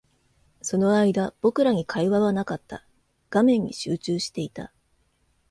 [0.63, 2.87] その間、僕らに会話はなかった。
[3.29, 4.73] 画面に集中していた。